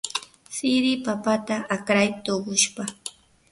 [0.55, 2.83] shiri papata akray tuqushpa.